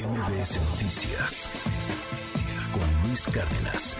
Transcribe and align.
MBS 0.00 0.58
Noticias 0.70 1.50
con 2.72 3.06
Luis 3.06 3.26
Cárdenas. 3.26 3.98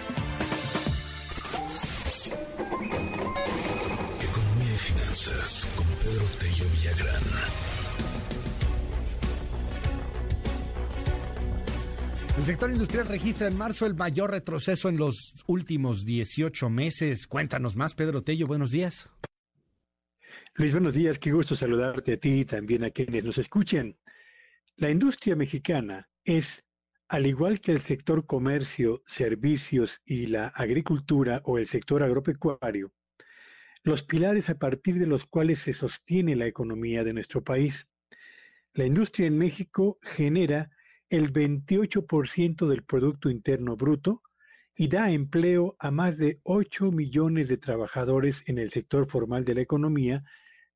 Economía 4.19 4.73
y 4.73 4.77
finanzas 4.79 5.67
con 5.75 5.85
Pedro 5.85 6.25
Tello 6.39 6.65
Villagrán. 6.73 7.23
El 12.35 12.43
sector 12.45 12.71
industrial 12.71 13.07
registra 13.07 13.47
en 13.47 13.57
marzo 13.57 13.85
el 13.85 13.93
mayor 13.93 14.31
retroceso 14.31 14.89
en 14.89 14.97
los 14.97 15.35
últimos 15.45 16.03
18 16.03 16.67
meses. 16.71 17.27
Cuéntanos 17.27 17.75
más, 17.75 17.93
Pedro 17.93 18.23
Tello. 18.23 18.47
Buenos 18.47 18.71
días. 18.71 19.07
Luis, 20.55 20.71
buenos 20.71 20.95
días. 20.95 21.19
Qué 21.19 21.31
gusto 21.31 21.55
saludarte 21.55 22.13
a 22.13 22.17
ti 22.17 22.39
y 22.39 22.45
también 22.45 22.85
a 22.85 22.89
quienes 22.89 23.23
nos 23.23 23.37
escuchen. 23.37 23.95
La 24.77 24.89
industria 24.89 25.35
mexicana 25.35 26.09
es, 26.23 26.63
al 27.07 27.25
igual 27.27 27.59
que 27.59 27.71
el 27.71 27.81
sector 27.81 28.25
comercio, 28.25 29.03
servicios 29.05 30.01
y 30.05 30.27
la 30.27 30.47
agricultura 30.47 31.41
o 31.45 31.57
el 31.57 31.67
sector 31.67 32.01
agropecuario, 32.03 32.91
los 33.83 34.03
pilares 34.03 34.49
a 34.49 34.55
partir 34.55 34.99
de 34.99 35.07
los 35.07 35.25
cuales 35.25 35.59
se 35.59 35.73
sostiene 35.73 36.35
la 36.35 36.45
economía 36.45 37.03
de 37.03 37.13
nuestro 37.13 37.43
país. 37.43 37.87
La 38.73 38.85
industria 38.85 39.27
en 39.27 39.37
México 39.37 39.99
genera 40.01 40.71
el 41.09 41.33
28% 41.33 42.67
del 42.67 42.83
Producto 42.83 43.29
Interno 43.29 43.75
Bruto 43.75 44.21
y 44.75 44.87
da 44.87 45.11
empleo 45.11 45.75
a 45.79 45.91
más 45.91 46.17
de 46.17 46.39
8 46.43 46.91
millones 46.91 47.49
de 47.49 47.57
trabajadores 47.57 48.43
en 48.45 48.57
el 48.57 48.71
sector 48.71 49.07
formal 49.09 49.43
de 49.43 49.55
la 49.55 49.61
economía, 49.61 50.23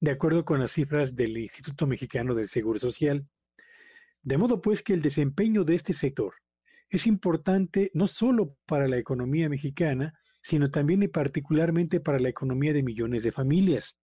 de 0.01 0.11
acuerdo 0.11 0.43
con 0.43 0.59
las 0.59 0.71
cifras 0.71 1.15
del 1.15 1.37
Instituto 1.37 1.87
Mexicano 1.87 2.35
del 2.35 2.49
Seguro 2.49 2.77
Social. 2.77 3.25
De 4.25 4.37
modo 4.39 4.59
pues 4.59 4.81
que 4.81 4.93
el 4.93 5.03
desempeño 5.03 5.63
de 5.63 5.75
este 5.75 5.93
sector 5.93 6.33
es 6.89 7.05
importante 7.05 7.91
no 7.93 8.07
solo 8.07 8.57
para 8.65 8.87
la 8.87 8.97
economía 8.97 9.49
mexicana, 9.49 10.19
sino 10.41 10.71
también 10.71 11.03
y 11.03 11.07
particularmente 11.07 11.99
para 11.99 12.17
la 12.17 12.29
economía 12.29 12.73
de 12.73 12.81
millones 12.81 13.21
de 13.21 13.31
familias. 13.31 13.95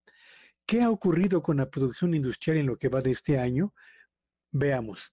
¿Qué 0.65 0.81
ha 0.81 0.91
ocurrido 0.91 1.43
con 1.43 1.56
la 1.56 1.69
producción 1.69 2.15
industrial 2.15 2.59
en 2.59 2.67
lo 2.67 2.77
que 2.77 2.89
va 2.89 3.03
de 3.03 3.11
este 3.11 3.41
año? 3.41 3.75
Veamos. 4.53 5.12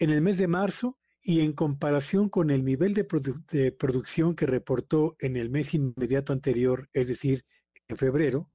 En 0.00 0.10
el 0.10 0.20
mes 0.20 0.36
de 0.36 0.48
marzo 0.48 0.98
y 1.22 1.42
en 1.42 1.52
comparación 1.52 2.28
con 2.28 2.50
el 2.50 2.64
nivel 2.64 2.92
de, 2.92 3.06
de 3.52 3.70
producción 3.70 4.34
que 4.34 4.46
reportó 4.46 5.14
en 5.20 5.36
el 5.36 5.48
mes 5.48 5.74
inmediato 5.74 6.32
anterior, 6.32 6.88
es 6.92 7.06
decir, 7.06 7.44
en 7.86 7.96
febrero, 7.96 8.50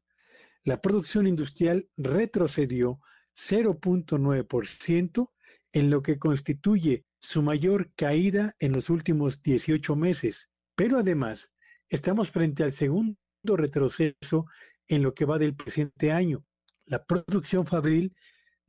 la 0.66 0.82
producción 0.82 1.26
industrial 1.26 1.88
retrocedió 1.96 3.00
0.9% 3.34 5.30
en 5.76 5.90
lo 5.90 6.02
que 6.02 6.18
constituye 6.18 7.04
su 7.20 7.42
mayor 7.42 7.92
caída 7.96 8.56
en 8.60 8.72
los 8.72 8.90
últimos 8.90 9.44
18 9.44 9.94
meses. 9.98 10.50
Pero 10.74 10.98
además, 10.98 11.52
estamos 11.90 12.32
frente 12.32 12.64
al 12.64 12.72
segundo 12.72 13.18
retroceso 13.46 14.46
en 14.88 15.04
lo 15.04 15.14
que 15.14 15.26
va 15.26 15.38
del 15.38 15.54
presente 15.54 16.14
año. 16.14 16.46
La 16.86 17.04
producción 17.04 17.68
fabril 17.68 18.16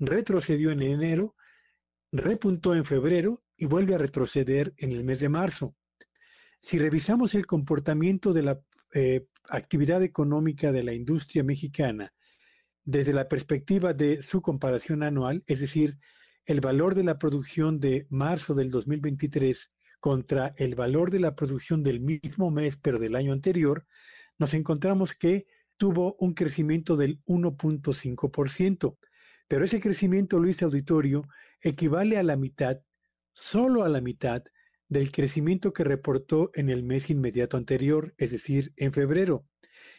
retrocedió 0.00 0.72
en 0.72 0.82
enero, 0.82 1.36
repuntó 2.10 2.74
en 2.74 2.84
febrero 2.84 3.40
y 3.56 3.66
vuelve 3.66 3.94
a 3.94 3.98
retroceder 3.98 4.74
en 4.76 4.90
el 4.90 5.04
mes 5.04 5.20
de 5.20 5.28
marzo. 5.28 5.76
Si 6.58 6.76
revisamos 6.76 7.36
el 7.36 7.46
comportamiento 7.46 8.32
de 8.32 8.42
la 8.42 8.60
eh, 8.94 9.28
actividad 9.48 10.02
económica 10.02 10.72
de 10.72 10.82
la 10.82 10.92
industria 10.92 11.44
mexicana 11.44 12.12
desde 12.82 13.12
la 13.12 13.28
perspectiva 13.28 13.94
de 13.94 14.22
su 14.22 14.42
comparación 14.42 15.04
anual, 15.04 15.44
es 15.46 15.60
decir, 15.60 15.98
el 16.46 16.60
valor 16.60 16.94
de 16.94 17.04
la 17.04 17.18
producción 17.18 17.80
de 17.80 18.06
marzo 18.08 18.54
del 18.54 18.70
2023 18.70 19.70
contra 20.00 20.54
el 20.56 20.76
valor 20.76 21.10
de 21.10 21.20
la 21.20 21.34
producción 21.34 21.82
del 21.82 22.00
mismo 22.00 22.50
mes, 22.50 22.76
pero 22.76 22.98
del 22.98 23.16
año 23.16 23.32
anterior, 23.32 23.84
nos 24.38 24.54
encontramos 24.54 25.14
que 25.14 25.46
tuvo 25.76 26.16
un 26.20 26.34
crecimiento 26.34 26.96
del 26.96 27.20
1.5%. 27.24 28.96
Pero 29.48 29.64
ese 29.64 29.80
crecimiento, 29.80 30.38
Luis 30.38 30.62
Auditorio, 30.62 31.26
equivale 31.60 32.16
a 32.18 32.22
la 32.22 32.36
mitad, 32.36 32.80
solo 33.32 33.84
a 33.84 33.88
la 33.88 34.00
mitad, 34.00 34.44
del 34.88 35.10
crecimiento 35.10 35.72
que 35.72 35.82
reportó 35.82 36.50
en 36.54 36.70
el 36.70 36.84
mes 36.84 37.10
inmediato 37.10 37.56
anterior, 37.56 38.14
es 38.18 38.30
decir, 38.30 38.72
en 38.76 38.92
febrero. 38.92 39.44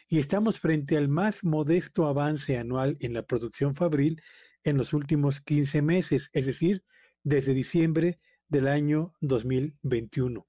Y 0.08 0.18
estamos 0.18 0.58
frente 0.58 0.96
al 0.96 1.08
más 1.08 1.44
modesto 1.44 2.06
avance 2.06 2.56
anual 2.56 2.96
en 3.00 3.12
la 3.12 3.24
producción 3.24 3.74
fabril 3.74 4.22
en 4.64 4.76
los 4.76 4.92
últimos 4.92 5.40
15 5.40 5.82
meses, 5.82 6.30
es 6.32 6.46
decir, 6.46 6.82
desde 7.22 7.54
diciembre 7.54 8.18
del 8.48 8.68
año 8.68 9.14
2021. 9.20 10.46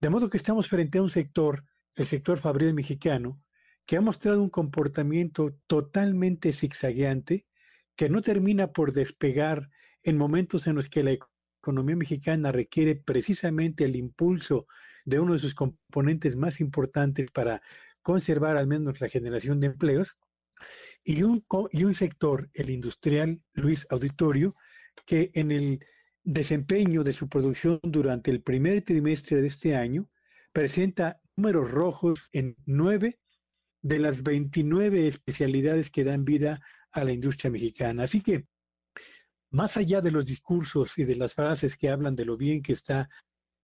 De 0.00 0.10
modo 0.10 0.30
que 0.30 0.36
estamos 0.36 0.68
frente 0.68 0.98
a 0.98 1.02
un 1.02 1.10
sector, 1.10 1.64
el 1.94 2.06
sector 2.06 2.38
fabril 2.38 2.74
mexicano, 2.74 3.42
que 3.86 3.96
ha 3.96 4.00
mostrado 4.00 4.42
un 4.42 4.50
comportamiento 4.50 5.56
totalmente 5.66 6.52
zigzagueante, 6.52 7.46
que 7.96 8.08
no 8.08 8.22
termina 8.22 8.72
por 8.72 8.92
despegar 8.92 9.70
en 10.02 10.16
momentos 10.16 10.66
en 10.66 10.76
los 10.76 10.88
que 10.88 11.02
la 11.02 11.16
economía 11.60 11.96
mexicana 11.96 12.52
requiere 12.52 12.94
precisamente 12.94 13.84
el 13.84 13.96
impulso 13.96 14.66
de 15.04 15.18
uno 15.18 15.32
de 15.32 15.38
sus 15.38 15.54
componentes 15.54 16.36
más 16.36 16.60
importantes 16.60 17.30
para 17.32 17.62
conservar 18.02 18.56
al 18.56 18.66
menos 18.66 19.00
la 19.00 19.08
generación 19.08 19.58
de 19.58 19.68
empleos, 19.68 20.16
y 21.04 21.22
un, 21.22 21.44
y 21.72 21.84
un 21.84 21.94
sector, 21.94 22.48
el 22.54 22.70
industrial, 22.70 23.40
Luis 23.54 23.86
Auditorio, 23.90 24.54
que 25.06 25.30
en 25.34 25.50
el 25.50 25.80
desempeño 26.22 27.02
de 27.02 27.12
su 27.12 27.28
producción 27.28 27.80
durante 27.82 28.30
el 28.30 28.42
primer 28.42 28.82
trimestre 28.82 29.40
de 29.40 29.48
este 29.48 29.74
año 29.74 30.08
presenta 30.52 31.20
números 31.36 31.70
rojos 31.70 32.28
en 32.32 32.56
nueve 32.66 33.18
de 33.80 33.98
las 33.98 34.22
29 34.22 35.06
especialidades 35.06 35.90
que 35.90 36.04
dan 36.04 36.24
vida 36.24 36.60
a 36.90 37.04
la 37.04 37.12
industria 37.12 37.50
mexicana. 37.50 38.02
Así 38.04 38.20
que, 38.20 38.46
más 39.50 39.76
allá 39.76 40.00
de 40.00 40.10
los 40.10 40.26
discursos 40.26 40.98
y 40.98 41.04
de 41.04 41.16
las 41.16 41.34
frases 41.34 41.76
que 41.76 41.88
hablan 41.88 42.16
de 42.16 42.24
lo 42.24 42.36
bien 42.36 42.60
que 42.60 42.72
está, 42.72 43.08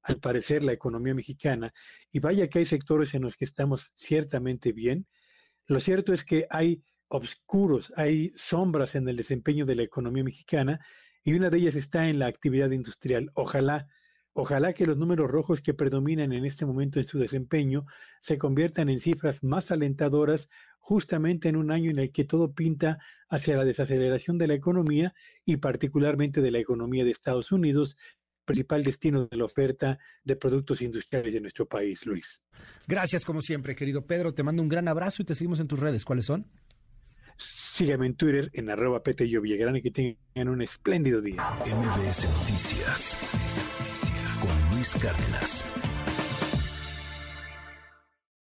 al 0.02 0.20
parecer, 0.20 0.62
la 0.62 0.72
economía 0.72 1.14
mexicana, 1.14 1.72
y 2.10 2.20
vaya 2.20 2.48
que 2.48 2.60
hay 2.60 2.64
sectores 2.64 3.14
en 3.14 3.22
los 3.22 3.36
que 3.36 3.44
estamos 3.44 3.90
ciertamente 3.94 4.72
bien, 4.72 5.06
lo 5.66 5.80
cierto 5.80 6.12
es 6.12 6.24
que 6.24 6.46
hay 6.50 6.82
obscuros, 7.08 7.92
hay 7.96 8.32
sombras 8.36 8.94
en 8.94 9.08
el 9.08 9.16
desempeño 9.16 9.66
de 9.66 9.76
la 9.76 9.82
economía 9.82 10.24
mexicana 10.24 10.80
y 11.22 11.34
una 11.34 11.48
de 11.48 11.58
ellas 11.58 11.74
está 11.74 12.08
en 12.08 12.18
la 12.18 12.26
actividad 12.26 12.70
industrial. 12.70 13.30
Ojalá, 13.34 13.88
ojalá 14.32 14.72
que 14.74 14.84
los 14.84 14.98
números 14.98 15.30
rojos 15.30 15.62
que 15.62 15.72
predominan 15.72 16.32
en 16.32 16.44
este 16.44 16.66
momento 16.66 16.98
en 16.98 17.06
su 17.06 17.18
desempeño 17.18 17.86
se 18.20 18.36
conviertan 18.36 18.88
en 18.88 19.00
cifras 19.00 19.42
más 19.42 19.70
alentadoras 19.70 20.48
justamente 20.78 21.48
en 21.48 21.56
un 21.56 21.70
año 21.70 21.90
en 21.90 21.98
el 21.98 22.12
que 22.12 22.24
todo 22.24 22.52
pinta 22.52 22.98
hacia 23.30 23.56
la 23.56 23.64
desaceleración 23.64 24.36
de 24.36 24.48
la 24.48 24.54
economía 24.54 25.14
y 25.46 25.56
particularmente 25.56 26.42
de 26.42 26.50
la 26.50 26.58
economía 26.58 27.04
de 27.04 27.10
Estados 27.10 27.52
Unidos, 27.52 27.96
principal 28.44 28.82
destino 28.82 29.26
de 29.26 29.36
la 29.36 29.44
oferta 29.44 29.98
de 30.22 30.36
productos 30.36 30.80
industriales 30.82 31.32
de 31.32 31.40
nuestro 31.40 31.66
país, 31.66 32.04
Luis. 32.06 32.42
Gracias 32.86 33.24
como 33.24 33.40
siempre, 33.40 33.74
querido 33.74 34.06
Pedro. 34.06 34.32
Te 34.34 34.42
mando 34.42 34.62
un 34.62 34.68
gran 34.68 34.88
abrazo 34.88 35.22
y 35.22 35.24
te 35.24 35.34
seguimos 35.34 35.60
en 35.60 35.68
tus 35.68 35.78
redes. 35.78 36.04
¿Cuáles 36.04 36.26
son? 36.26 36.46
Sígueme 37.36 38.06
en 38.06 38.14
Twitter 38.14 38.50
en 38.52 38.70
arroba 38.70 39.02
Petello 39.02 39.40
Villagrán 39.40 39.76
y 39.76 39.82
que 39.82 39.90
tengan 39.90 40.48
un 40.48 40.62
espléndido 40.62 41.20
día. 41.20 41.42
MBS 41.66 42.28
Noticias 42.40 43.18
con 44.40 44.76
Luis 44.76 44.94
Cárdenas. 44.94 45.64